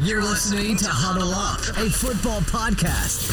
You're 0.00 0.22
listening 0.22 0.76
to 0.78 0.88
Huddle 0.88 1.32
Up, 1.32 1.60
a 1.78 1.88
football 1.88 2.40
podcast. 2.40 3.30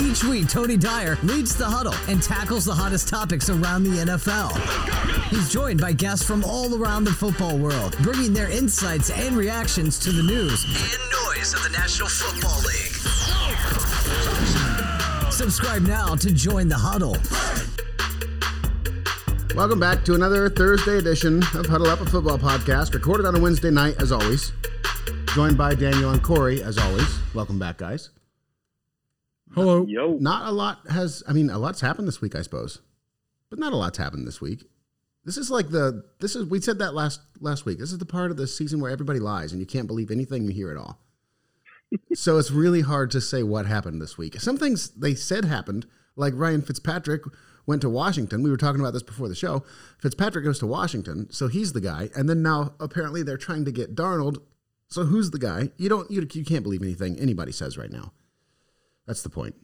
Each 0.00 0.22
week, 0.22 0.48
Tony 0.48 0.76
Dyer 0.76 1.18
leads 1.24 1.56
the 1.56 1.64
huddle 1.64 1.94
and 2.06 2.22
tackles 2.22 2.64
the 2.64 2.72
hottest 2.72 3.08
topics 3.08 3.50
around 3.50 3.82
the 3.82 3.90
NFL. 4.04 4.56
He's 5.28 5.50
joined 5.50 5.80
by 5.80 5.92
guests 5.92 6.24
from 6.24 6.44
all 6.44 6.80
around 6.80 7.02
the 7.02 7.12
football 7.12 7.58
world, 7.58 7.96
bringing 8.00 8.32
their 8.32 8.48
insights 8.48 9.10
and 9.10 9.36
reactions 9.36 9.98
to 9.98 10.12
the 10.12 10.22
news 10.22 10.64
and 10.64 11.02
noise 11.26 11.52
of 11.52 11.64
the 11.64 11.70
National 11.70 12.08
Football 12.08 12.60
League. 12.62 12.94
Subscribe 15.32 15.82
now 15.82 16.14
to 16.14 16.32
join 16.32 16.68
the 16.68 16.78
huddle. 16.78 17.16
Welcome 19.56 19.80
back 19.80 20.04
to 20.04 20.14
another 20.14 20.48
Thursday 20.48 20.98
edition 20.98 21.42
of 21.54 21.66
Huddle 21.66 21.88
Up, 21.88 22.00
a 22.00 22.06
football 22.06 22.38
podcast, 22.38 22.94
recorded 22.94 23.26
on 23.26 23.34
a 23.34 23.40
Wednesday 23.40 23.72
night, 23.72 24.00
as 24.00 24.12
always. 24.12 24.52
Joined 25.38 25.56
by 25.56 25.76
Daniel 25.76 26.10
and 26.10 26.20
Corey, 26.20 26.64
as 26.64 26.78
always. 26.78 27.20
Welcome 27.32 27.60
back, 27.60 27.78
guys. 27.78 28.10
Hello. 29.54 29.86
Yo. 29.86 30.16
Not 30.18 30.48
a 30.48 30.50
lot 30.50 30.80
has, 30.90 31.22
I 31.28 31.32
mean, 31.32 31.48
a 31.48 31.58
lot's 31.58 31.80
happened 31.80 32.08
this 32.08 32.20
week, 32.20 32.34
I 32.34 32.42
suppose, 32.42 32.80
but 33.48 33.60
not 33.60 33.72
a 33.72 33.76
lot's 33.76 33.98
happened 33.98 34.26
this 34.26 34.40
week. 34.40 34.64
This 35.24 35.36
is 35.36 35.48
like 35.48 35.68
the, 35.68 36.02
this 36.18 36.34
is, 36.34 36.46
we 36.46 36.60
said 36.60 36.80
that 36.80 36.92
last 36.92 37.20
last 37.38 37.66
week. 37.66 37.78
This 37.78 37.92
is 37.92 37.98
the 37.98 38.04
part 38.04 38.32
of 38.32 38.36
the 38.36 38.48
season 38.48 38.80
where 38.80 38.90
everybody 38.90 39.20
lies 39.20 39.52
and 39.52 39.60
you 39.60 39.66
can't 39.66 39.86
believe 39.86 40.10
anything 40.10 40.42
you 40.42 40.50
hear 40.50 40.72
at 40.72 40.76
all. 40.76 40.98
so 42.14 42.36
it's 42.38 42.50
really 42.50 42.80
hard 42.80 43.12
to 43.12 43.20
say 43.20 43.44
what 43.44 43.64
happened 43.64 44.02
this 44.02 44.18
week. 44.18 44.40
Some 44.40 44.56
things 44.56 44.90
they 44.90 45.14
said 45.14 45.44
happened, 45.44 45.86
like 46.16 46.34
Ryan 46.34 46.62
Fitzpatrick 46.62 47.22
went 47.64 47.82
to 47.82 47.88
Washington. 47.88 48.42
We 48.42 48.50
were 48.50 48.56
talking 48.56 48.80
about 48.80 48.92
this 48.92 49.04
before 49.04 49.28
the 49.28 49.36
show. 49.36 49.62
Fitzpatrick 50.00 50.44
goes 50.44 50.58
to 50.58 50.66
Washington, 50.66 51.30
so 51.30 51.46
he's 51.46 51.74
the 51.74 51.80
guy. 51.80 52.10
And 52.16 52.28
then 52.28 52.42
now 52.42 52.74
apparently 52.80 53.22
they're 53.22 53.36
trying 53.36 53.64
to 53.66 53.70
get 53.70 53.94
Darnold. 53.94 54.38
So 54.88 55.04
who's 55.04 55.30
the 55.30 55.38
guy? 55.38 55.70
You 55.76 55.88
don't 55.88 56.10
you, 56.10 56.26
you 56.32 56.44
can't 56.44 56.62
believe 56.62 56.82
anything 56.82 57.18
anybody 57.18 57.52
says 57.52 57.76
right 57.76 57.90
now. 57.90 58.12
That's 59.06 59.22
the 59.22 59.30
point. 59.30 59.54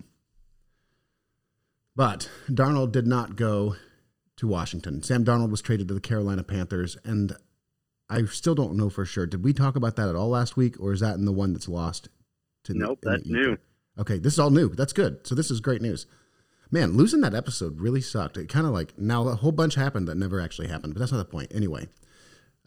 But 1.97 2.29
Darnold 2.49 2.93
did 2.93 3.07
not 3.07 3.37
go 3.37 3.77
to 4.37 4.49
Washington. 4.49 5.03
Sam 5.03 5.25
Darnold 5.25 5.51
was 5.51 5.63
traded 5.63 5.89
to 5.89 5.95
the 5.95 6.01
Carolina 6.01 6.43
Panthers 6.43 6.97
and 7.05 7.37
I 8.11 8.25
still 8.25 8.55
don't 8.55 8.77
know 8.77 8.91
for 8.91 9.05
sure. 9.05 9.27
Did 9.27 9.45
we 9.45 9.53
talk 9.53 9.77
about 9.77 9.97
that 9.97 10.09
at 10.09 10.17
all 10.17 10.29
last 10.29 10.57
week 10.57 10.79
or 10.81 10.93
is 10.93 11.01
that 11.01 11.15
in 11.15 11.25
the 11.25 11.33
one 11.33 11.53
that's 11.53 11.69
lost 11.69 12.09
to 12.65 12.75
Nope, 12.75 13.01
the, 13.03 13.11
that's 13.11 13.27
new. 13.27 13.57
Okay, 13.99 14.19
this 14.19 14.33
is 14.35 14.39
all 14.39 14.51
new. 14.51 14.69
That's 14.71 14.93
good. 14.93 15.27
So 15.27 15.35
this 15.35 15.51
is 15.51 15.61
great 15.61 15.81
news 15.81 16.07
man, 16.75 16.97
losing 16.97 17.21
that 17.21 17.35
episode 17.35 17.81
really 17.81 18.01
sucked. 18.01 18.37
It 18.37 18.49
kind 18.49 18.67
of 18.67 18.73
like 18.73 18.99
now 18.99 19.27
a 19.29 19.37
whole 19.37 19.53
bunch 19.53 19.77
happened 19.77 20.09
that 20.09 20.17
never 20.17 20.41
actually 20.41 20.69
happened, 20.69 20.93
but 20.93 21.01
that's 21.01 21.13
not 21.13 21.19
the 21.19 21.25
point. 21.25 21.53
Anyway, 21.55 21.87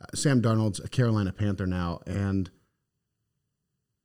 uh, 0.01 0.05
Sam 0.15 0.41
Darnold's 0.41 0.79
a 0.79 0.87
Carolina 0.87 1.33
Panther 1.33 1.67
now, 1.67 1.99
and 2.07 2.49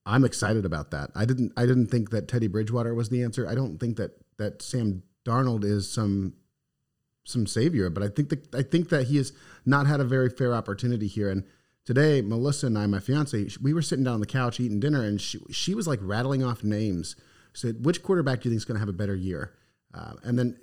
I'm 0.04 0.24
excited 0.24 0.64
about 0.64 0.90
that. 0.90 1.10
I 1.14 1.24
didn't 1.24 1.52
I 1.56 1.66
didn't 1.66 1.88
think 1.88 2.10
that 2.10 2.28
Teddy 2.28 2.48
Bridgewater 2.48 2.94
was 2.94 3.08
the 3.08 3.22
answer. 3.22 3.48
I 3.48 3.54
don't 3.54 3.78
think 3.78 3.96
that 3.98 4.12
that 4.38 4.62
Sam 4.62 5.02
Darnold 5.24 5.64
is 5.64 5.90
some 5.90 6.34
some 7.24 7.46
savior, 7.46 7.88
but 7.88 8.02
I 8.02 8.08
think 8.08 8.30
that 8.30 8.54
I 8.54 8.62
think 8.62 8.88
that 8.88 9.06
he 9.06 9.16
has 9.16 9.32
not 9.64 9.86
had 9.86 10.00
a 10.00 10.04
very 10.04 10.28
fair 10.28 10.54
opportunity 10.54 11.06
here. 11.06 11.30
And 11.30 11.44
today, 11.84 12.20
Melissa 12.20 12.66
and 12.66 12.78
I, 12.78 12.86
my 12.86 12.98
fiance, 12.98 13.48
we 13.60 13.72
were 13.72 13.82
sitting 13.82 14.04
down 14.04 14.14
on 14.14 14.20
the 14.20 14.26
couch 14.26 14.58
eating 14.58 14.80
dinner, 14.80 15.02
and 15.02 15.20
she 15.20 15.38
she 15.50 15.74
was 15.74 15.86
like 15.86 16.00
rattling 16.02 16.42
off 16.42 16.64
names. 16.64 17.16
Said, 17.54 17.84
which 17.84 18.02
quarterback 18.02 18.40
do 18.40 18.48
you 18.48 18.52
think 18.52 18.60
is 18.60 18.64
going 18.64 18.76
to 18.76 18.80
have 18.80 18.88
a 18.88 18.94
better 18.94 19.14
year? 19.14 19.52
Uh, 19.92 20.14
and 20.24 20.38
then 20.38 20.56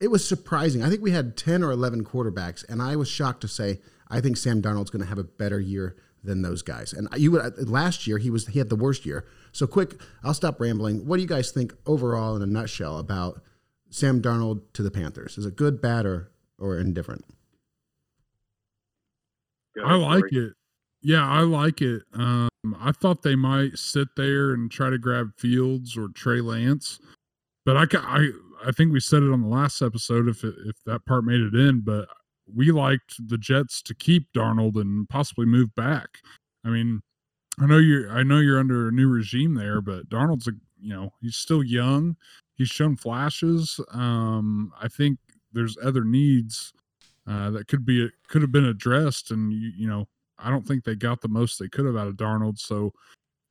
it 0.00 0.12
was 0.12 0.26
surprising. 0.26 0.80
I 0.80 0.88
think 0.88 1.02
we 1.02 1.10
had 1.10 1.36
10 1.36 1.64
or 1.64 1.72
11 1.72 2.04
quarterbacks, 2.04 2.64
and 2.68 2.80
I 2.80 2.94
was 2.94 3.08
shocked 3.08 3.40
to 3.40 3.48
say 3.48 3.80
I 4.08 4.20
think 4.20 4.36
Sam 4.36 4.62
Darnold's 4.62 4.90
going 4.90 5.02
to 5.02 5.08
have 5.08 5.18
a 5.18 5.24
better 5.24 5.60
year 5.60 5.96
than 6.22 6.42
those 6.42 6.62
guys. 6.62 6.92
And 6.92 7.08
you 7.16 7.32
would 7.32 7.40
uh, 7.40 7.50
last 7.58 8.06
year 8.06 8.18
he 8.18 8.30
was 8.30 8.46
he 8.48 8.58
had 8.58 8.68
the 8.68 8.76
worst 8.76 9.06
year. 9.06 9.26
So 9.52 9.66
quick, 9.66 10.00
I'll 10.22 10.34
stop 10.34 10.60
rambling. 10.60 11.06
What 11.06 11.16
do 11.16 11.22
you 11.22 11.28
guys 11.28 11.50
think 11.50 11.74
overall 11.86 12.36
in 12.36 12.42
a 12.42 12.46
nutshell 12.46 12.98
about 12.98 13.42
Sam 13.90 14.22
Darnold 14.22 14.62
to 14.74 14.82
the 14.82 14.90
Panthers? 14.90 15.38
Is 15.38 15.46
it 15.46 15.56
good, 15.56 15.80
bad, 15.80 16.06
or 16.06 16.30
or 16.58 16.78
indifferent? 16.78 17.24
I 19.84 19.94
like 19.94 20.32
it. 20.32 20.52
Yeah, 21.02 21.26
I 21.26 21.40
like 21.40 21.80
it. 21.80 22.02
Um, 22.12 22.48
I 22.78 22.92
thought 22.92 23.22
they 23.22 23.36
might 23.36 23.78
sit 23.78 24.08
there 24.16 24.52
and 24.52 24.70
try 24.70 24.90
to 24.90 24.98
grab 24.98 25.30
Fields 25.38 25.96
or 25.96 26.08
Trey 26.08 26.42
Lance, 26.42 27.00
but 27.64 27.76
I, 27.76 27.86
I 27.98 28.30
I 28.66 28.72
think 28.72 28.92
we 28.92 29.00
said 29.00 29.22
it 29.22 29.32
on 29.32 29.40
the 29.40 29.48
last 29.48 29.80
episode 29.80 30.28
if 30.28 30.44
it, 30.44 30.54
if 30.66 30.76
that 30.84 31.06
part 31.06 31.24
made 31.24 31.40
it 31.40 31.54
in, 31.54 31.80
but 31.80 32.08
we 32.54 32.70
liked 32.70 33.14
the 33.28 33.38
Jets 33.38 33.82
to 33.82 33.94
keep 33.94 34.32
Darnold 34.32 34.76
and 34.76 35.08
possibly 35.08 35.46
move 35.46 35.74
back. 35.74 36.18
I 36.64 36.68
mean, 36.68 37.02
I 37.58 37.66
know 37.66 37.78
you're 37.78 38.10
I 38.10 38.22
know 38.22 38.38
you're 38.38 38.60
under 38.60 38.88
a 38.88 38.92
new 38.92 39.08
regime 39.08 39.54
there, 39.54 39.80
but 39.80 40.08
Darnold's 40.08 40.48
a 40.48 40.52
you 40.80 40.94
know 40.94 41.12
he's 41.20 41.36
still 41.36 41.62
young. 41.62 42.16
He's 42.54 42.68
shown 42.68 42.96
flashes. 42.96 43.80
Um, 43.92 44.72
I 44.80 44.88
think 44.88 45.18
there's 45.52 45.76
other 45.82 46.04
needs 46.04 46.72
uh, 47.26 47.50
that 47.50 47.68
could 47.68 47.84
be 47.84 48.08
could 48.28 48.42
have 48.42 48.52
been 48.52 48.66
addressed, 48.66 49.30
and 49.30 49.52
you, 49.52 49.72
you 49.76 49.88
know 49.88 50.08
I 50.38 50.50
don't 50.50 50.66
think 50.66 50.84
they 50.84 50.94
got 50.94 51.20
the 51.20 51.28
most 51.28 51.58
they 51.58 51.68
could 51.68 51.86
have 51.86 51.96
out 51.96 52.08
of 52.08 52.16
Darnold. 52.16 52.58
So 52.58 52.92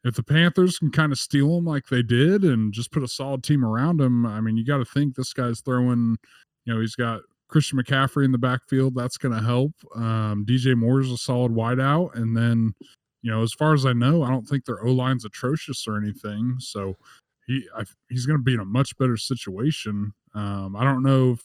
if 0.03 0.15
the 0.15 0.23
Panthers 0.23 0.79
can 0.79 0.91
kind 0.91 1.11
of 1.11 1.19
steal 1.19 1.57
him 1.57 1.65
like 1.65 1.87
they 1.87 2.01
did 2.01 2.43
and 2.43 2.73
just 2.73 2.91
put 2.91 3.03
a 3.03 3.07
solid 3.07 3.43
team 3.43 3.65
around 3.65 3.99
him, 3.99 4.25
I 4.25 4.41
mean, 4.41 4.57
you 4.57 4.65
got 4.65 4.77
to 4.77 4.85
think 4.85 5.15
this 5.15 5.33
guy's 5.33 5.61
throwing, 5.61 6.17
you 6.65 6.73
know, 6.73 6.79
he's 6.79 6.95
got 6.95 7.21
Christian 7.49 7.79
McCaffrey 7.79 8.23
in 8.23 8.31
the 8.31 8.37
backfield. 8.37 8.95
That's 8.95 9.17
going 9.17 9.35
to 9.35 9.43
help. 9.43 9.73
Um, 9.95 10.45
DJ 10.47 11.01
is 11.01 11.11
a 11.11 11.17
solid 11.17 11.51
wideout. 11.51 12.15
And 12.15 12.37
then, 12.37 12.73
you 13.21 13.31
know, 13.31 13.43
as 13.43 13.53
far 13.53 13.73
as 13.73 13.85
I 13.85 13.93
know, 13.93 14.23
I 14.23 14.29
don't 14.29 14.47
think 14.47 14.65
their 14.65 14.83
O 14.85 14.91
line's 14.91 15.25
atrocious 15.25 15.87
or 15.87 15.97
anything. 15.97 16.55
So 16.59 16.95
he 17.47 17.67
I, 17.75 17.83
he's 18.09 18.25
going 18.25 18.39
to 18.39 18.43
be 18.43 18.53
in 18.53 18.59
a 18.59 18.65
much 18.65 18.97
better 18.97 19.17
situation. 19.17 20.13
Um, 20.35 20.75
I 20.75 20.83
don't 20.83 21.03
know 21.03 21.31
if 21.31 21.43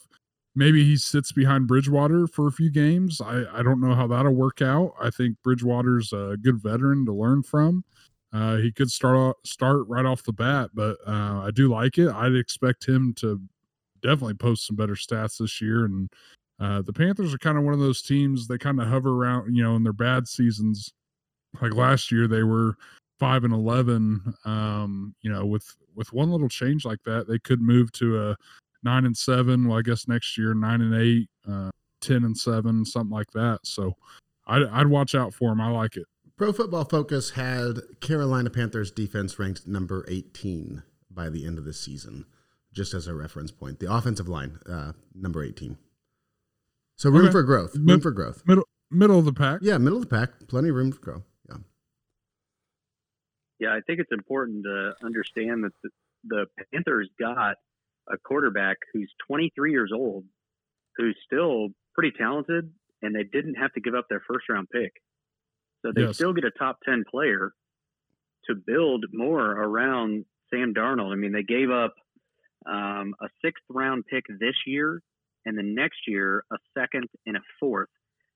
maybe 0.54 0.84
he 0.84 0.96
sits 0.96 1.32
behind 1.32 1.66
Bridgewater 1.66 2.26
for 2.26 2.46
a 2.46 2.52
few 2.52 2.70
games. 2.70 3.20
I, 3.20 3.44
I 3.52 3.62
don't 3.62 3.80
know 3.80 3.94
how 3.94 4.06
that'll 4.06 4.34
work 4.34 4.62
out. 4.62 4.92
I 5.00 5.10
think 5.10 5.36
Bridgewater's 5.42 6.12
a 6.12 6.36
good 6.40 6.62
veteran 6.62 7.06
to 7.06 7.12
learn 7.12 7.42
from. 7.42 7.84
Uh, 8.32 8.56
he 8.56 8.70
could 8.72 8.90
start 8.90 9.36
start 9.46 9.86
right 9.88 10.04
off 10.04 10.24
the 10.24 10.32
bat, 10.32 10.70
but 10.74 10.96
uh, 11.06 11.42
I 11.44 11.50
do 11.54 11.70
like 11.70 11.98
it. 11.98 12.10
I'd 12.10 12.34
expect 12.34 12.86
him 12.86 13.14
to 13.14 13.40
definitely 14.04 14.34
post 14.34 14.66
some 14.66 14.76
better 14.76 14.94
stats 14.94 15.38
this 15.38 15.60
year. 15.60 15.86
And 15.86 16.08
uh, 16.60 16.82
the 16.82 16.92
Panthers 16.92 17.34
are 17.34 17.38
kind 17.38 17.58
of 17.58 17.64
one 17.64 17.74
of 17.74 17.80
those 17.80 18.02
teams 18.02 18.46
they 18.46 18.58
kind 18.58 18.80
of 18.80 18.86
hover 18.86 19.10
around, 19.10 19.54
you 19.56 19.62
know, 19.64 19.74
in 19.74 19.82
their 19.82 19.92
bad 19.92 20.28
seasons. 20.28 20.92
Like 21.60 21.74
last 21.74 22.12
year, 22.12 22.28
they 22.28 22.42
were 22.42 22.76
five 23.18 23.44
and 23.44 23.52
eleven. 23.52 24.34
Um, 24.44 25.14
you 25.22 25.30
know, 25.32 25.44
with 25.46 25.66
with 25.96 26.12
one 26.12 26.30
little 26.30 26.48
change 26.48 26.84
like 26.84 27.02
that, 27.04 27.26
they 27.26 27.38
could 27.38 27.60
move 27.60 27.90
to 27.92 28.30
a 28.30 28.36
nine 28.82 29.06
and 29.06 29.16
seven. 29.16 29.66
Well, 29.66 29.78
I 29.78 29.82
guess 29.82 30.06
next 30.06 30.36
year 30.38 30.54
nine 30.54 30.80
and 30.80 30.94
eight, 30.94 31.28
uh, 31.48 31.70
ten 32.00 32.24
and 32.24 32.36
seven, 32.36 32.84
something 32.84 33.14
like 33.14 33.30
that. 33.32 33.60
So 33.64 33.94
I'd, 34.46 34.62
I'd 34.64 34.86
watch 34.86 35.14
out 35.14 35.34
for 35.34 35.50
them. 35.50 35.60
I 35.60 35.70
like 35.70 35.96
it. 35.96 36.06
Pro 36.36 36.52
Football 36.52 36.84
Focus 36.84 37.30
had 37.30 37.78
Carolina 38.00 38.50
Panthers 38.50 38.90
defense 38.90 39.38
ranked 39.38 39.68
number 39.68 40.04
18 40.08 40.82
by 41.08 41.28
the 41.28 41.46
end 41.46 41.58
of 41.58 41.64
the 41.64 41.72
season, 41.72 42.26
just 42.74 42.92
as 42.92 43.06
a 43.06 43.14
reference 43.14 43.50
point. 43.50 43.78
The 43.78 43.92
offensive 43.92 44.28
line, 44.28 44.58
uh, 44.68 44.92
number 45.14 45.42
18. 45.42 45.78
So 46.96 47.10
room 47.10 47.24
okay. 47.24 47.32
for 47.32 47.42
growth. 47.42 47.74
Room 47.74 47.86
Mid- 47.86 48.02
for 48.02 48.10
growth. 48.10 48.42
Middle 48.46 48.64
middle 48.90 49.18
of 49.18 49.24
the 49.24 49.32
pack. 49.32 49.60
Yeah, 49.62 49.78
middle 49.78 49.98
of 49.98 50.08
the 50.08 50.14
pack. 50.14 50.48
Plenty 50.48 50.68
of 50.68 50.76
room 50.76 50.92
to 50.92 50.98
grow. 50.98 51.22
Yeah. 51.48 51.56
Yeah, 53.60 53.68
I 53.70 53.80
think 53.86 54.00
it's 54.00 54.12
important 54.12 54.64
to 54.64 54.92
understand 55.04 55.64
that 55.64 55.72
the, 55.82 55.90
the 56.24 56.46
Panthers 56.72 57.08
got 57.18 57.56
a 58.08 58.18
quarterback 58.18 58.76
who's 58.92 59.12
23 59.26 59.72
years 59.72 59.90
old, 59.94 60.24
who's 60.96 61.16
still 61.24 61.68
pretty 61.94 62.12
talented, 62.16 62.70
and 63.02 63.14
they 63.14 63.24
didn't 63.24 63.54
have 63.54 63.72
to 63.72 63.80
give 63.80 63.94
up 63.94 64.06
their 64.08 64.22
first 64.28 64.48
round 64.48 64.68
pick. 64.70 64.92
So 65.82 65.92
they 65.94 66.02
yes. 66.02 66.14
still 66.14 66.32
get 66.32 66.44
a 66.44 66.50
top 66.50 66.78
10 66.84 67.04
player 67.10 67.52
to 68.46 68.54
build 68.54 69.06
more 69.12 69.50
around 69.50 70.24
Sam 70.50 70.74
Darnold. 70.74 71.12
I 71.12 71.16
mean, 71.16 71.32
they 71.32 71.42
gave 71.42 71.70
up 71.70 71.94
um, 72.66 73.14
a 73.20 73.28
sixth 73.44 73.64
round 73.68 74.04
pick 74.10 74.24
this 74.28 74.56
year, 74.66 75.00
and 75.46 75.58
the 75.58 75.62
next 75.62 76.06
year, 76.06 76.44
a 76.52 76.56
second 76.78 77.08
and 77.26 77.36
a 77.36 77.40
fourth. 77.60 77.88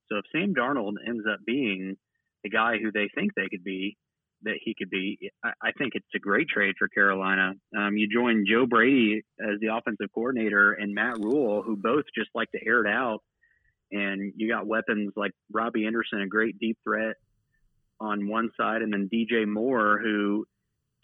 So 0.08 0.18
if 0.18 0.24
Sam 0.32 0.54
Darnold 0.54 0.94
ends 1.06 1.24
up 1.30 1.40
being 1.46 1.96
the 2.42 2.50
guy 2.50 2.78
who 2.78 2.92
they 2.92 3.08
think 3.14 3.32
they 3.34 3.48
could 3.48 3.64
be, 3.64 3.96
that 4.42 4.58
he 4.62 4.74
could 4.78 4.90
be, 4.90 5.30
I, 5.44 5.52
I 5.62 5.72
think 5.72 5.94
it's 5.94 6.06
a 6.14 6.18
great 6.18 6.48
trade 6.48 6.74
for 6.78 6.88
Carolina. 6.88 7.54
Um, 7.76 7.96
you 7.96 8.08
join 8.08 8.44
Joe 8.48 8.66
Brady 8.66 9.22
as 9.40 9.58
the 9.60 9.74
offensive 9.74 10.12
coordinator 10.14 10.72
and 10.72 10.94
Matt 10.94 11.18
Rhule, 11.18 11.62
who 11.62 11.76
both 11.76 12.04
just 12.16 12.30
like 12.34 12.50
to 12.52 12.64
air 12.64 12.84
it 12.84 12.90
out. 12.90 13.20
And 13.90 14.34
you 14.36 14.48
got 14.48 14.66
weapons 14.66 15.12
like 15.16 15.32
Robbie 15.52 15.86
Anderson, 15.86 16.20
a 16.20 16.28
great 16.28 16.58
deep 16.58 16.78
threat 16.84 17.16
on 18.00 18.28
one 18.28 18.50
side, 18.56 18.82
and 18.82 18.92
then 18.92 19.08
DJ 19.12 19.46
Moore, 19.46 19.98
who 19.98 20.46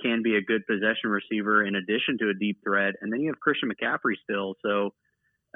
can 0.02 0.22
be 0.22 0.36
a 0.36 0.42
good 0.42 0.62
possession 0.66 1.10
receiver 1.10 1.64
in 1.64 1.74
addition 1.74 2.18
to 2.20 2.30
a 2.30 2.34
deep 2.34 2.58
threat, 2.64 2.94
and 3.00 3.12
then 3.12 3.20
you 3.20 3.28
have 3.28 3.40
Christian 3.40 3.70
McCaffrey 3.70 4.14
still. 4.22 4.54
So, 4.64 4.90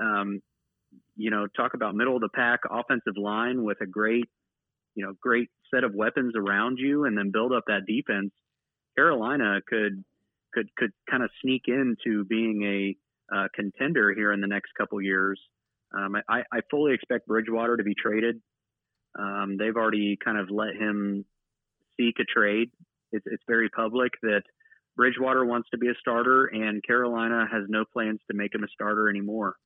um, 0.01 0.41
you 1.17 1.31
know, 1.31 1.47
talk 1.57 1.75
about 1.75 1.95
middle 1.95 2.15
of 2.15 2.23
the 2.23 2.29
pack 2.29 2.61
offensive 2.71 3.17
line 3.17 3.63
with 3.65 3.81
a 3.81 3.87
great, 3.87 4.25
you 4.95 5.05
know 5.05 5.15
great 5.21 5.49
set 5.73 5.85
of 5.85 5.95
weapons 5.95 6.35
around 6.37 6.79
you 6.79 7.05
and 7.05 7.17
then 7.17 7.31
build 7.33 7.53
up 7.53 7.65
that 7.67 7.87
defense, 7.87 8.33
Carolina 8.97 9.61
could 9.67 10.05
could 10.53 10.69
could 10.77 10.91
kind 11.11 11.23
of 11.23 11.31
sneak 11.43 11.63
into 11.67 12.25
being 12.25 12.63
a 12.65 12.97
uh, 13.35 13.49
contender 13.55 14.15
here 14.15 14.33
in 14.33 14.41
the 14.41 14.47
next 14.47 14.71
couple 14.77 15.01
years. 15.01 15.41
Um, 15.97 16.17
I, 16.29 16.41
I 16.53 16.61
fully 16.71 16.95
expect 16.95 17.27
Bridgewater 17.27 17.77
to 17.77 17.83
be 17.83 17.95
traded. 17.95 18.41
Um, 19.19 19.57
they've 19.59 19.77
already 19.77 20.19
kind 20.23 20.39
of 20.39 20.51
let 20.51 20.75
him 20.75 21.25
seek 21.99 22.17
a 22.21 22.25
trade. 22.25 22.71
It's, 23.13 23.25
it's 23.27 23.43
very 23.47 23.69
public 23.71 24.13
that 24.23 24.43
Bridgewater 24.97 25.45
wants 25.45 25.69
to 25.71 25.79
be 25.79 25.89
a 25.89 25.95
starter, 26.01 26.47
and 26.47 26.83
Carolina 26.85 27.47
has 27.51 27.65
no 27.69 27.85
plans 27.93 28.21
to 28.31 28.37
make 28.37 28.55
him 28.55 28.65
a 28.65 28.69
starter 28.69 29.09
anymore. 29.09 29.57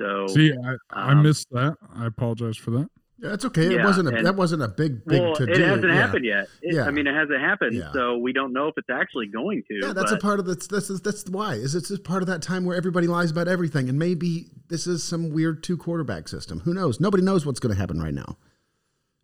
So, 0.00 0.26
see, 0.28 0.52
I, 0.52 0.76
I 0.90 1.12
um, 1.12 1.22
missed 1.22 1.48
that. 1.50 1.76
I 1.94 2.06
apologize 2.06 2.56
for 2.56 2.70
that. 2.72 2.88
Yeah, 3.18 3.28
that's 3.28 3.44
okay. 3.44 3.72
Yeah, 3.72 3.80
it 3.80 3.84
wasn't 3.84 4.08
a, 4.08 4.16
and, 4.16 4.26
that 4.26 4.34
wasn't 4.34 4.62
a 4.62 4.68
big 4.68 5.04
big 5.04 5.22
well, 5.22 5.34
to 5.36 5.44
it 5.44 5.60
hasn't 5.60 5.84
yeah. 5.84 5.94
happened 5.94 6.24
yet. 6.24 6.48
It, 6.60 6.74
yeah. 6.74 6.84
I 6.84 6.90
mean, 6.90 7.06
it 7.06 7.14
hasn't 7.14 7.40
happened, 7.40 7.76
yeah. 7.76 7.92
so 7.92 8.18
we 8.18 8.32
don't 8.32 8.52
know 8.52 8.66
if 8.66 8.74
it's 8.76 8.90
actually 8.90 9.28
going 9.28 9.62
to. 9.68 9.74
Yeah, 9.86 9.92
that's 9.92 10.10
but, 10.10 10.18
a 10.18 10.20
part 10.20 10.40
of 10.40 10.46
the. 10.46 10.54
This 10.54 10.90
is 10.90 11.00
that's 11.00 11.28
why 11.28 11.54
is 11.54 11.76
it's 11.76 11.88
just 11.88 12.02
part 12.02 12.22
of 12.22 12.26
that 12.28 12.42
time 12.42 12.64
where 12.64 12.76
everybody 12.76 13.06
lies 13.06 13.30
about 13.30 13.46
everything, 13.46 13.88
and 13.88 13.98
maybe 13.98 14.46
this 14.68 14.88
is 14.88 15.04
some 15.04 15.30
weird 15.30 15.62
two 15.62 15.76
quarterback 15.76 16.26
system. 16.26 16.60
Who 16.60 16.74
knows? 16.74 16.98
Nobody 16.98 17.22
knows 17.22 17.46
what's 17.46 17.60
going 17.60 17.72
to 17.72 17.80
happen 17.80 18.02
right 18.02 18.14
now. 18.14 18.38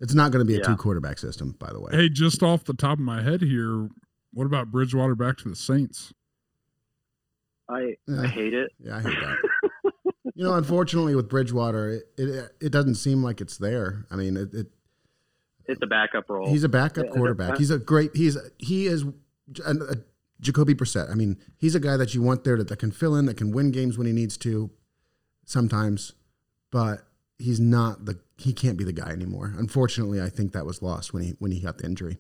It's 0.01 0.15
not 0.15 0.31
going 0.31 0.47
to 0.47 0.51
be 0.51 0.57
a 0.61 0.65
two 0.65 0.77
quarterback 0.77 1.19
system, 1.19 1.57
by 1.59 1.73
the 1.73 1.81
way. 1.81 1.91
Hey, 1.93 2.09
just 2.09 2.43
off 2.43 2.65
the 2.65 2.75
top 2.75 2.95
of 2.95 3.05
my 3.05 3.23
head 3.23 3.41
here, 3.41 3.89
what 4.33 4.47
about 4.47 4.71
Bridgewater 4.71 5.15
back 5.15 5.39
to 5.39 5.49
the 5.49 5.57
Saints? 5.57 6.13
I 7.69 7.97
I 8.17 8.27
hate 8.27 8.55
it. 8.55 8.71
Yeah, 8.79 8.97
I 8.97 9.01
hate 9.03 9.19
that. 9.21 9.37
you 10.35 10.45
know, 10.45 10.55
unfortunately, 10.55 11.15
with 11.15 11.29
Bridgewater, 11.29 11.91
it, 11.91 12.03
it, 12.17 12.51
it 12.61 12.73
doesn't 12.73 12.95
seem 12.95 13.23
like 13.23 13.41
it's 13.41 13.59
there. 13.59 14.07
I 14.11 14.17
mean, 14.17 14.37
it, 14.37 14.55
it 14.55 14.67
it's 15.67 15.83
a 15.83 15.87
backup 15.87 16.31
role. 16.31 16.49
He's 16.49 16.65
a 16.65 16.69
backup 16.69 17.11
quarterback. 17.11 17.59
He's 17.59 17.71
a 17.71 17.79
great. 17.79 18.15
He's 18.15 18.39
he 18.57 18.87
is 18.87 19.05
a, 19.67 19.73
a 19.73 19.97
Jacoby 20.41 20.75
Brissett. 20.75 21.11
I 21.11 21.15
mean, 21.15 21.37
he's 21.57 21.75
a 21.75 21.81
guy 21.81 21.97
that 21.97 22.15
you 22.15 22.23
want 22.23 22.45
there 22.45 22.57
that, 22.57 22.69
that 22.69 22.79
can 22.79 22.91
fill 22.91 23.15
in, 23.17 23.27
that 23.27 23.37
can 23.37 23.51
win 23.51 23.71
games 23.71 23.99
when 23.99 24.07
he 24.07 24.13
needs 24.13 24.37
to, 24.39 24.71
sometimes, 25.45 26.13
but 26.71 27.08
he's 27.39 27.61
not 27.61 28.05
the 28.05 28.19
he 28.37 28.53
can't 28.53 28.77
be 28.77 28.85
the 28.85 28.93
guy 28.93 29.11
anymore. 29.11 29.55
Unfortunately, 29.57 30.21
I 30.21 30.29
think 30.29 30.53
that 30.53 30.67
was 30.67 30.83
lost 30.83 31.13
when 31.13 31.23
he 31.23 31.31
when 31.39 31.51
he 31.51 31.61
got 31.61 31.79
the 31.79 31.87
injury. 31.87 32.19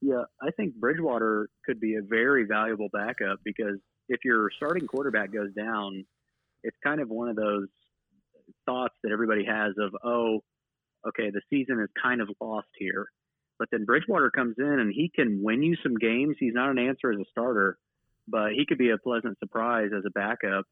Yeah, 0.00 0.24
I 0.40 0.50
think 0.56 0.74
Bridgewater 0.74 1.48
could 1.64 1.80
be 1.80 1.94
a 1.94 2.02
very 2.02 2.44
valuable 2.44 2.88
backup 2.92 3.38
because 3.44 3.78
if 4.08 4.24
your 4.24 4.50
starting 4.56 4.86
quarterback 4.86 5.32
goes 5.32 5.52
down, 5.54 6.04
it's 6.64 6.76
kind 6.82 7.00
of 7.00 7.08
one 7.08 7.28
of 7.28 7.36
those 7.36 7.68
thoughts 8.66 8.94
that 9.02 9.12
everybody 9.12 9.44
has 9.44 9.74
of, 9.78 9.94
oh, 10.04 10.40
okay, 11.08 11.30
the 11.30 11.40
season 11.50 11.80
is 11.80 11.88
kind 12.00 12.20
of 12.20 12.28
lost 12.40 12.66
here. 12.76 13.06
But 13.58 13.68
then 13.70 13.84
Bridgewater 13.84 14.30
comes 14.30 14.56
in 14.58 14.66
and 14.66 14.92
he 14.92 15.10
can 15.14 15.40
win 15.42 15.62
you 15.62 15.76
some 15.82 15.94
games. 15.94 16.36
He's 16.40 16.54
not 16.54 16.70
an 16.70 16.78
answer 16.78 17.12
as 17.12 17.20
a 17.20 17.24
starter, 17.30 17.78
but 18.26 18.52
he 18.52 18.66
could 18.66 18.78
be 18.78 18.90
a 18.90 18.98
pleasant 18.98 19.38
surprise 19.38 19.90
as 19.96 20.04
a 20.04 20.10
backup. 20.10 20.64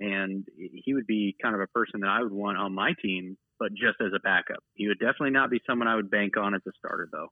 And 0.00 0.44
he 0.56 0.94
would 0.94 1.06
be 1.06 1.36
kind 1.40 1.54
of 1.54 1.60
a 1.60 1.66
person 1.68 2.00
that 2.00 2.08
I 2.08 2.22
would 2.22 2.32
want 2.32 2.58
on 2.58 2.74
my 2.74 2.94
team, 3.00 3.36
but 3.58 3.70
just 3.72 4.00
as 4.00 4.12
a 4.14 4.20
backup. 4.20 4.62
He 4.74 4.88
would 4.88 4.98
definitely 4.98 5.30
not 5.30 5.50
be 5.50 5.60
someone 5.66 5.88
I 5.88 5.94
would 5.94 6.10
bank 6.10 6.36
on 6.36 6.54
as 6.54 6.62
a 6.66 6.72
starter, 6.78 7.08
though. 7.12 7.28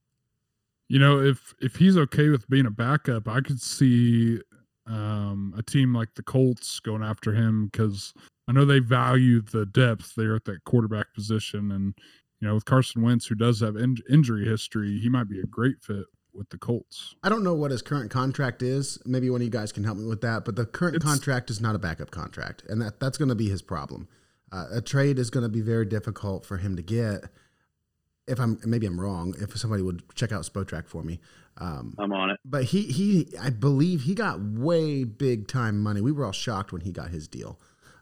You 0.88 0.98
know, 0.98 1.20
if 1.20 1.54
if 1.60 1.76
he's 1.76 1.96
okay 1.96 2.28
with 2.28 2.48
being 2.48 2.66
a 2.66 2.70
backup, 2.70 3.26
I 3.26 3.40
could 3.40 3.60
see 3.60 4.40
um, 4.86 5.54
a 5.56 5.62
team 5.62 5.94
like 5.94 6.14
the 6.14 6.22
Colts 6.22 6.80
going 6.80 7.02
after 7.02 7.32
him 7.32 7.68
because 7.72 8.12
I 8.48 8.52
know 8.52 8.64
they 8.64 8.80
value 8.80 9.40
the 9.40 9.66
depth 9.66 10.14
there 10.16 10.34
at 10.34 10.44
that 10.44 10.64
quarterback 10.64 11.14
position. 11.14 11.72
And, 11.72 11.94
you 12.40 12.48
know, 12.48 12.54
with 12.54 12.64
Carson 12.64 13.02
Wentz, 13.02 13.26
who 13.26 13.34
does 13.34 13.60
have 13.60 13.76
in- 13.76 14.02
injury 14.10 14.44
history, 14.44 14.98
he 14.98 15.08
might 15.08 15.28
be 15.28 15.40
a 15.40 15.46
great 15.46 15.80
fit 15.80 16.04
with 16.34 16.50
the 16.50 16.58
Colts. 16.58 17.14
I 17.22 17.28
don't 17.28 17.44
know 17.44 17.54
what 17.54 17.70
his 17.70 17.82
current 17.82 18.10
contract 18.10 18.62
is. 18.62 18.98
Maybe 19.04 19.30
one 19.30 19.40
of 19.40 19.44
you 19.44 19.50
guys 19.50 19.72
can 19.72 19.84
help 19.84 19.98
me 19.98 20.04
with 20.04 20.20
that. 20.22 20.44
But 20.44 20.56
the 20.56 20.66
current 20.66 20.96
it's, 20.96 21.04
contract 21.04 21.50
is 21.50 21.60
not 21.60 21.74
a 21.74 21.78
backup 21.78 22.10
contract, 22.10 22.62
and 22.68 22.80
that 22.82 23.00
that's 23.00 23.18
going 23.18 23.28
to 23.28 23.34
be 23.34 23.48
his 23.48 23.62
problem. 23.62 24.08
Uh, 24.50 24.66
a 24.72 24.80
trade 24.80 25.18
is 25.18 25.30
going 25.30 25.42
to 25.42 25.48
be 25.48 25.60
very 25.60 25.86
difficult 25.86 26.44
for 26.44 26.58
him 26.58 26.76
to 26.76 26.82
get. 26.82 27.24
If 28.26 28.38
I'm 28.38 28.60
maybe 28.64 28.86
I'm 28.86 29.00
wrong. 29.00 29.34
If 29.38 29.56
somebody 29.56 29.82
would 29.82 30.02
check 30.14 30.32
out 30.32 30.42
Spotrac 30.42 30.86
for 30.86 31.02
me, 31.02 31.20
um, 31.58 31.94
I'm 31.98 32.12
on 32.12 32.30
it. 32.30 32.40
But 32.44 32.64
he 32.64 32.82
he 32.82 33.32
I 33.40 33.50
believe 33.50 34.02
he 34.02 34.14
got 34.14 34.40
way 34.40 35.04
big 35.04 35.48
time 35.48 35.82
money. 35.82 36.00
We 36.00 36.12
were 36.12 36.24
all 36.24 36.32
shocked 36.32 36.72
when 36.72 36.82
he 36.82 36.92
got 36.92 37.10
his 37.10 37.26
deal. 37.26 37.58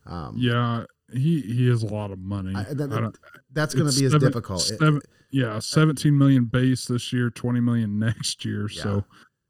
Um, 0.06 0.34
yeah, 0.36 0.84
he 1.12 1.40
he 1.40 1.68
has 1.68 1.82
a 1.82 1.86
lot 1.86 2.10
of 2.10 2.18
money. 2.18 2.54
I, 2.54 2.64
that, 2.64 2.90
that, 2.90 3.12
that's 3.52 3.74
going 3.74 3.90
to 3.90 3.98
be 3.98 4.04
as 4.06 4.12
seven, 4.12 4.28
difficult. 4.28 4.62
Seven, 4.62 4.96
it, 4.96 5.02
yeah, 5.30 5.58
17 5.58 6.16
million 6.16 6.44
base 6.44 6.86
this 6.86 7.12
year, 7.12 7.30
20 7.30 7.60
million 7.60 7.98
next 7.98 8.44
year. 8.44 8.68
Yeah. 8.70 8.82
So 8.82 9.04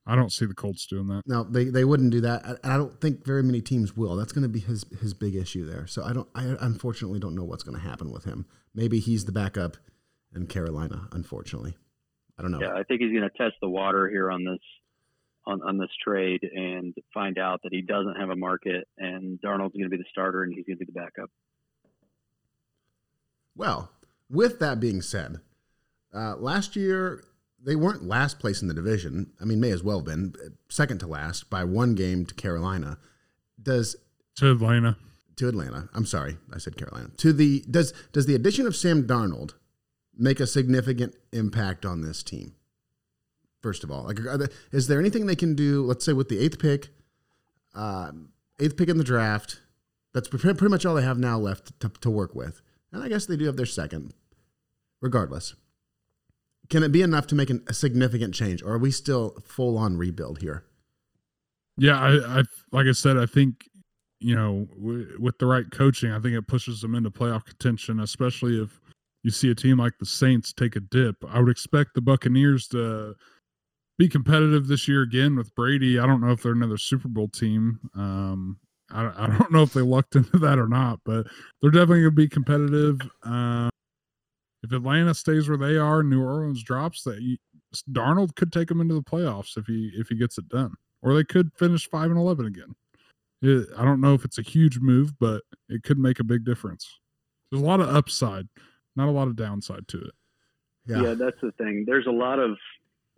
I 0.06 0.16
don't 0.16 0.32
see 0.32 0.46
the 0.46 0.54
Colts 0.54 0.86
doing 0.86 1.06
that. 1.08 1.22
No, 1.26 1.44
they, 1.44 1.64
they 1.64 1.84
wouldn't 1.84 2.10
do 2.10 2.20
that. 2.22 2.44
I, 2.64 2.74
I 2.74 2.76
don't 2.76 3.00
think 3.00 3.24
very 3.24 3.42
many 3.42 3.60
teams 3.60 3.96
will. 3.96 4.16
That's 4.16 4.32
going 4.32 4.42
to 4.42 4.48
be 4.48 4.60
his 4.60 4.84
his 5.00 5.14
big 5.14 5.36
issue 5.36 5.64
there. 5.66 5.86
So 5.86 6.02
I 6.02 6.12
don't 6.12 6.28
I 6.34 6.56
unfortunately 6.60 7.20
don't 7.20 7.34
know 7.34 7.44
what's 7.44 7.62
going 7.62 7.78
to 7.78 7.86
happen 7.86 8.10
with 8.10 8.24
him. 8.24 8.46
Maybe 8.74 9.00
he's 9.00 9.24
the 9.24 9.32
backup 9.32 9.76
in 10.34 10.46
Carolina, 10.46 11.08
unfortunately. 11.12 11.76
I 12.38 12.42
don't 12.42 12.52
know. 12.52 12.60
Yeah, 12.60 12.72
I 12.74 12.82
think 12.84 13.02
he's 13.02 13.12
going 13.12 13.28
to 13.28 13.36
test 13.36 13.56
the 13.60 13.68
water 13.68 14.08
here 14.08 14.30
on 14.30 14.44
this 14.44 14.60
on, 15.46 15.62
on 15.62 15.78
this 15.78 15.90
trade 16.02 16.40
and 16.42 16.94
find 17.12 17.38
out 17.38 17.60
that 17.62 17.72
he 17.72 17.82
doesn't 17.82 18.16
have 18.16 18.30
a 18.30 18.36
market 18.36 18.86
and 18.98 19.38
Darnold's 19.40 19.74
going 19.74 19.84
to 19.84 19.90
be 19.90 19.96
the 19.96 20.04
starter 20.10 20.42
and 20.42 20.52
he's 20.54 20.64
going 20.66 20.78
to 20.78 20.84
be 20.84 20.92
the 20.92 20.98
backup. 20.98 21.30
Well, 23.56 23.90
with 24.30 24.58
that 24.60 24.80
being 24.80 25.02
said, 25.02 25.40
uh, 26.14 26.36
last 26.36 26.76
year 26.76 27.24
they 27.62 27.76
weren't 27.76 28.04
last 28.04 28.38
place 28.38 28.62
in 28.62 28.68
the 28.68 28.74
division. 28.74 29.32
I 29.40 29.44
mean, 29.44 29.60
may 29.60 29.70
as 29.70 29.82
well 29.82 29.98
have 29.98 30.06
been 30.06 30.34
second 30.68 30.98
to 31.00 31.06
last 31.06 31.50
by 31.50 31.64
one 31.64 31.94
game 31.94 32.24
to 32.26 32.34
Carolina. 32.34 32.98
Does 33.62 33.96
to 34.36 34.52
Atlanta 34.52 34.96
to 35.36 35.48
Atlanta? 35.48 35.88
I'm 35.94 36.06
sorry, 36.06 36.38
I 36.52 36.58
said 36.58 36.76
Carolina. 36.76 37.10
To 37.18 37.32
the 37.32 37.64
does 37.70 37.92
does 38.12 38.26
the 38.26 38.34
addition 38.34 38.66
of 38.66 38.76
Sam 38.76 39.06
Darnold 39.06 39.54
make 40.16 40.40
a 40.40 40.46
significant 40.46 41.14
impact 41.32 41.84
on 41.84 42.00
this 42.00 42.22
team? 42.22 42.54
First 43.60 43.84
of 43.84 43.90
all, 43.90 44.04
like, 44.04 44.16
there, 44.16 44.48
is 44.72 44.86
there 44.86 44.98
anything 44.98 45.26
they 45.26 45.36
can 45.36 45.54
do? 45.54 45.84
Let's 45.84 46.04
say 46.04 46.14
with 46.14 46.30
the 46.30 46.38
eighth 46.38 46.58
pick, 46.58 46.88
uh, 47.74 48.10
eighth 48.58 48.78
pick 48.78 48.88
in 48.88 48.96
the 48.96 49.04
draft, 49.04 49.60
that's 50.14 50.28
pretty 50.28 50.68
much 50.68 50.86
all 50.86 50.94
they 50.94 51.02
have 51.02 51.18
now 51.18 51.38
left 51.38 51.78
to, 51.80 51.90
to 52.00 52.10
work 52.10 52.34
with. 52.34 52.62
And 52.90 53.02
I 53.02 53.08
guess 53.08 53.26
they 53.26 53.36
do 53.36 53.44
have 53.44 53.58
their 53.58 53.66
second, 53.66 54.14
regardless. 55.02 55.54
Can 56.70 56.82
it 56.82 56.92
be 56.92 57.02
enough 57.02 57.26
to 57.28 57.34
make 57.34 57.50
an, 57.50 57.62
a 57.68 57.74
significant 57.74 58.34
change, 58.34 58.62
or 58.62 58.72
are 58.72 58.78
we 58.78 58.90
still 58.90 59.36
full 59.44 59.76
on 59.76 59.96
rebuild 59.96 60.40
here? 60.40 60.64
Yeah, 61.76 61.98
I, 61.98 62.38
I 62.38 62.42
like 62.72 62.86
I 62.86 62.92
said, 62.92 63.16
I 63.16 63.26
think 63.26 63.68
you 64.20 64.36
know 64.36 64.66
w- 64.76 65.16
with 65.18 65.38
the 65.38 65.46
right 65.46 65.68
coaching, 65.70 66.12
I 66.12 66.20
think 66.20 66.36
it 66.36 66.46
pushes 66.46 66.80
them 66.80 66.94
into 66.94 67.10
playoff 67.10 67.44
contention, 67.44 68.00
especially 68.00 68.62
if 68.62 68.80
you 69.22 69.30
see 69.30 69.50
a 69.50 69.54
team 69.54 69.78
like 69.78 69.98
the 69.98 70.06
Saints 70.06 70.52
take 70.52 70.76
a 70.76 70.80
dip. 70.80 71.16
I 71.28 71.40
would 71.40 71.50
expect 71.50 71.94
the 71.94 72.00
Buccaneers 72.00 72.68
to 72.68 73.14
be 73.98 74.08
competitive 74.08 74.66
this 74.66 74.88
year 74.88 75.02
again 75.02 75.36
with 75.36 75.54
Brady. 75.54 75.98
I 75.98 76.06
don't 76.06 76.20
know 76.20 76.30
if 76.30 76.42
they're 76.42 76.52
another 76.52 76.78
Super 76.78 77.08
Bowl 77.08 77.28
team. 77.28 77.80
Um, 77.94 78.58
I, 78.90 79.24
I, 79.24 79.26
don't 79.26 79.52
know 79.52 79.62
if 79.62 79.72
they 79.72 79.82
lucked 79.82 80.14
into 80.16 80.38
that 80.38 80.58
or 80.58 80.68
not, 80.68 81.00
but 81.04 81.26
they're 81.60 81.70
definitely 81.70 82.02
going 82.02 82.04
to 82.04 82.10
be 82.12 82.28
competitive. 82.28 83.00
Um, 83.24 83.70
if 84.62 84.72
Atlanta 84.72 85.14
stays 85.14 85.48
where 85.48 85.58
they 85.58 85.76
are, 85.76 86.02
New 86.02 86.22
Orleans 86.22 86.62
drops, 86.62 87.02
that 87.04 87.38
Darnold 87.90 88.34
could 88.34 88.52
take 88.52 88.68
them 88.68 88.80
into 88.80 88.94
the 88.94 89.02
playoffs 89.02 89.56
if 89.56 89.66
he 89.66 89.92
if 89.94 90.08
he 90.08 90.16
gets 90.16 90.38
it 90.38 90.48
done, 90.48 90.74
or 91.02 91.14
they 91.14 91.24
could 91.24 91.52
finish 91.54 91.88
five 91.88 92.10
and 92.10 92.18
eleven 92.18 92.46
again. 92.46 92.74
It, 93.42 93.68
I 93.76 93.84
don't 93.84 94.00
know 94.00 94.14
if 94.14 94.24
it's 94.24 94.38
a 94.38 94.42
huge 94.42 94.80
move, 94.80 95.18
but 95.18 95.42
it 95.68 95.82
could 95.82 95.98
make 95.98 96.20
a 96.20 96.24
big 96.24 96.44
difference. 96.44 96.98
There's 97.50 97.62
a 97.62 97.66
lot 97.66 97.80
of 97.80 97.88
upside 97.88 98.48
not 98.96 99.08
a 99.08 99.12
lot 99.12 99.28
of 99.28 99.36
downside 99.36 99.86
to 99.88 99.98
it. 99.98 100.12
Yeah. 100.86 101.02
yeah, 101.02 101.14
that's 101.14 101.40
the 101.42 101.52
thing. 101.52 101.84
There's 101.86 102.06
a 102.06 102.12
lot 102.12 102.38
of 102.38 102.56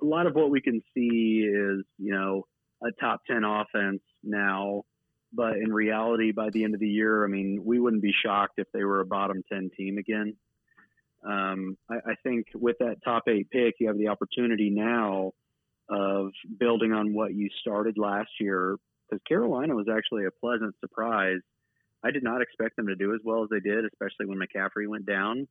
a 0.03 0.05
lot 0.05 0.27
of 0.27 0.35
what 0.35 0.51
we 0.51 0.61
can 0.61 0.83
see 0.95 1.47
is 1.49 1.85
you 1.99 2.13
know 2.13 2.47
a 2.83 2.91
top 3.01 3.23
ten 3.27 3.45
offense 3.45 4.03
now, 4.23 4.83
but 5.33 5.57
in 5.57 5.73
reality, 5.73 6.33
by 6.33 6.51
the 6.51 6.65
end 6.65 6.75
of 6.75 6.81
the 6.81 6.89
year, 6.89 7.25
I 7.25 7.29
mean, 7.29 7.63
we 7.65 7.79
wouldn't 7.79 8.03
be 8.03 8.15
shocked 8.25 8.55
if 8.59 8.67
they 8.73 8.85
were 8.85 9.01
a 9.01 9.07
bottom 9.07 9.43
ten 9.51 9.71
team 9.77 9.99
again. 9.99 10.35
Um, 11.25 11.77
I, 11.91 11.95
I 11.95 12.15
think 12.23 12.47
with 12.55 12.79
that 12.79 12.97
top 13.05 13.25
eight 13.29 13.51
pick, 13.51 13.77
you 13.79 13.89
have 13.89 13.99
the 13.99 14.09
opportunity 14.09 14.71
now 14.71 15.33
of 15.89 16.31
building 16.59 16.93
on 16.93 17.15
what 17.15 17.35
you 17.35 17.49
started 17.61 17.99
last 17.99 18.31
year 18.41 18.77
because 19.09 19.23
Carolina 19.29 19.75
was 19.75 19.87
actually 19.93 20.25
a 20.25 20.31
pleasant 20.31 20.75
surprise. 20.81 21.41
I 22.05 22.11
did 22.11 22.23
not 22.23 22.43
expect 22.43 22.77
them 22.77 22.89
to 22.89 22.97
do 22.97 23.15
as 23.15 23.21
well 23.25 23.45
as 23.45 23.51
they 23.51 23.61
did, 23.61 23.85
especially 23.85 24.27
when 24.27 24.39
McCaffrey 24.39 24.89
went 24.89 25.07
down 25.07 25.47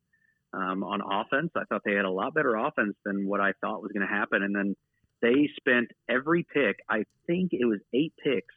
um, 0.52 0.82
on 0.82 1.00
offense. 1.00 1.50
I 1.56 1.64
thought 1.64 1.82
they 1.84 1.94
had 1.94 2.04
a 2.04 2.10
lot 2.10 2.34
better 2.34 2.56
offense 2.56 2.94
than 3.04 3.26
what 3.26 3.40
I 3.40 3.52
thought 3.60 3.82
was 3.82 3.92
going 3.92 4.06
to 4.06 4.12
happen. 4.12 4.42
And 4.42 4.54
then 4.54 4.76
they 5.22 5.48
spent 5.56 5.88
every 6.08 6.44
pick, 6.52 6.76
I 6.90 7.04
think 7.26 7.52
it 7.52 7.64
was 7.64 7.78
eight 7.94 8.12
picks 8.22 8.54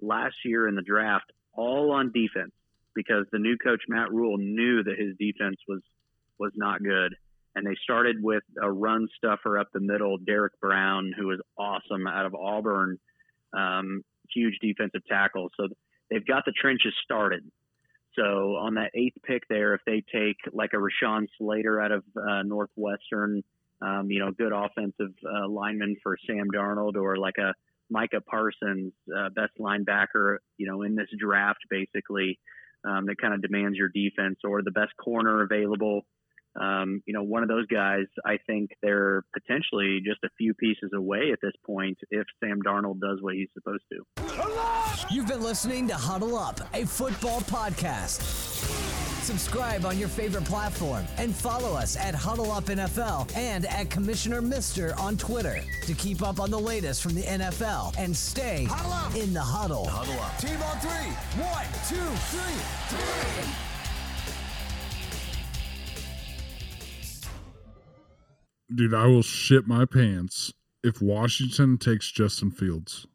last 0.00 0.36
year 0.44 0.68
in 0.68 0.76
the 0.76 0.82
draft, 0.82 1.30
all 1.52 1.90
on 1.90 2.12
defense 2.12 2.52
because 2.94 3.26
the 3.30 3.38
new 3.38 3.56
coach 3.56 3.82
Matt 3.88 4.10
Rhule, 4.12 4.38
knew 4.38 4.82
that 4.82 4.98
his 4.98 5.16
defense 5.18 5.56
was 5.68 5.80
was 6.38 6.52
not 6.56 6.82
good. 6.82 7.14
and 7.58 7.66
they 7.66 7.76
started 7.82 8.22
with 8.22 8.44
a 8.62 8.70
run 8.70 9.08
stuffer 9.16 9.58
up 9.58 9.68
the 9.72 9.80
middle, 9.80 10.16
Derrick 10.18 10.58
Brown, 10.60 11.12
who 11.16 11.26
was 11.26 11.40
awesome 11.58 12.06
out 12.06 12.24
of 12.24 12.34
Auburn, 12.34 12.98
um, 13.52 14.04
huge 14.32 14.58
defensive 14.60 15.04
tackle. 15.08 15.50
So 15.56 15.68
they've 16.08 16.24
got 16.24 16.44
the 16.44 16.52
trenches 16.52 16.94
started. 17.02 17.50
So 18.14 18.56
on 18.56 18.74
that 18.74 18.90
eighth 18.94 19.16
pick 19.24 19.42
there, 19.48 19.74
if 19.74 19.80
they 19.86 20.04
take 20.12 20.36
like 20.52 20.70
a 20.72 20.76
Rashawn 20.76 21.26
Slater 21.36 21.80
out 21.80 21.92
of 21.92 22.04
uh, 22.16 22.42
Northwestern, 22.42 23.42
um, 23.82 24.10
you 24.10 24.20
know, 24.20 24.30
good 24.30 24.52
offensive 24.52 25.14
uh, 25.24 25.48
lineman 25.48 25.96
for 26.02 26.16
Sam 26.26 26.48
Darnold, 26.54 26.96
or 26.96 27.16
like 27.16 27.38
a 27.38 27.54
Micah 27.90 28.20
Parsons, 28.20 28.92
uh, 29.16 29.30
best 29.30 29.52
linebacker, 29.58 30.38
you 30.58 30.66
know, 30.66 30.82
in 30.82 30.94
this 30.94 31.08
draft, 31.18 31.60
basically, 31.70 32.38
um, 32.84 33.06
that 33.06 33.18
kind 33.20 33.34
of 33.34 33.42
demands 33.42 33.78
your 33.78 33.88
defense, 33.88 34.38
or 34.44 34.62
the 34.62 34.70
best 34.70 34.96
corner 34.96 35.42
available. 35.42 36.02
Um, 36.60 37.02
you 37.06 37.14
know, 37.14 37.22
one 37.22 37.42
of 37.42 37.48
those 37.48 37.66
guys, 37.66 38.06
I 38.24 38.38
think 38.46 38.70
they're 38.82 39.22
potentially 39.32 40.00
just 40.04 40.22
a 40.24 40.28
few 40.36 40.54
pieces 40.54 40.90
away 40.94 41.30
at 41.32 41.38
this 41.40 41.52
point 41.64 41.98
if 42.10 42.26
Sam 42.40 42.60
Darnold 42.62 43.00
does 43.00 43.18
what 43.20 43.34
he's 43.34 43.48
supposed 43.54 43.84
to. 43.92 45.14
You've 45.14 45.28
been 45.28 45.42
listening 45.42 45.86
to 45.88 45.94
Huddle 45.94 46.36
Up, 46.36 46.60
a 46.74 46.84
football 46.84 47.40
podcast. 47.42 48.22
Subscribe 49.22 49.84
on 49.84 49.98
your 49.98 50.08
favorite 50.08 50.44
platform 50.46 51.04
and 51.18 51.34
follow 51.34 51.76
us 51.76 51.96
at 51.96 52.14
Huddle 52.14 52.50
Up 52.50 52.64
NFL 52.64 53.30
and 53.36 53.66
at 53.66 53.90
Commissioner 53.90 54.40
Mister 54.40 54.94
on 54.98 55.16
Twitter 55.18 55.60
to 55.82 55.94
keep 55.94 56.22
up 56.22 56.40
on 56.40 56.50
the 56.50 56.58
latest 56.58 57.02
from 57.02 57.14
the 57.14 57.22
NFL 57.22 57.94
and 57.98 58.16
stay 58.16 58.62
in 59.14 59.34
the 59.34 59.40
huddle. 59.40 59.86
Huddle 59.86 60.18
up. 60.22 60.38
Team 60.38 60.62
on 60.62 60.78
three. 60.80 61.12
One, 61.42 61.66
two, 61.88 62.16
three, 62.30 62.96
three. 62.96 63.67
Dude, 68.74 68.94
I 68.94 69.06
will 69.06 69.22
shit 69.22 69.66
my 69.66 69.84
pants 69.84 70.52
if 70.82 71.00
Washington 71.00 71.78
takes 71.78 72.10
Justin 72.10 72.50
Fields. 72.50 73.06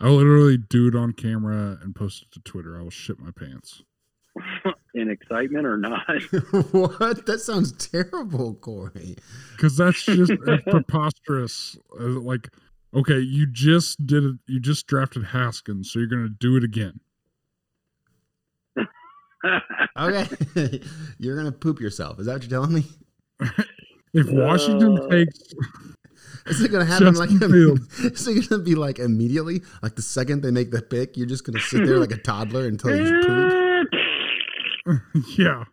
I 0.00 0.06
will 0.08 0.16
literally 0.16 0.58
do 0.58 0.86
it 0.86 0.94
on 0.94 1.12
camera 1.12 1.78
and 1.82 1.94
post 1.94 2.22
it 2.22 2.32
to 2.32 2.40
Twitter. 2.40 2.78
I 2.78 2.82
will 2.82 2.90
shit 2.90 3.18
my 3.18 3.32
pants. 3.32 3.82
in 4.94 5.10
excitement 5.10 5.66
or 5.66 5.76
not? 5.76 6.22
what? 6.72 7.26
That 7.26 7.40
sounds 7.40 7.72
terrible, 7.72 8.54
Corey. 8.54 9.16
Because 9.52 9.76
that's 9.76 10.04
just 10.04 10.32
that's 10.44 10.62
preposterous. 10.64 11.76
Like, 11.98 12.48
okay, 12.94 13.18
you 13.18 13.46
just 13.46 14.06
did 14.06 14.24
it. 14.24 14.36
You 14.46 14.60
just 14.60 14.86
drafted 14.86 15.24
Haskins, 15.24 15.90
so 15.90 15.98
you're 15.98 16.08
gonna 16.08 16.28
do 16.28 16.56
it 16.56 16.64
again. 16.64 17.00
Okay, 19.96 20.80
you're 21.18 21.36
gonna 21.36 21.52
poop 21.52 21.80
yourself. 21.80 22.18
Is 22.18 22.26
that 22.26 22.34
what 22.34 22.42
you're 22.42 22.50
telling 22.50 22.72
me? 22.72 22.84
If 24.14 24.28
Washington 24.30 24.98
Uh, 24.98 25.08
takes, 25.08 25.38
Is 26.46 26.62
it 26.62 26.70
gonna 26.72 26.84
happen 26.86 27.14
like? 27.14 27.30
Is 28.12 28.26
it 28.26 28.48
gonna 28.48 28.62
be 28.62 28.74
like 28.74 28.98
immediately? 28.98 29.62
Like 29.82 29.96
the 29.96 30.02
second 30.02 30.42
they 30.42 30.50
make 30.50 30.70
the 30.70 30.80
pick, 30.80 31.16
you're 31.16 31.26
just 31.26 31.44
gonna 31.44 31.60
sit 31.60 31.84
there 31.86 31.98
like 31.98 32.12
a 32.12 32.16
toddler 32.22 32.66
until 32.66 32.96
you 32.96 33.86
poop? 34.86 35.02
yeah, 35.36 35.64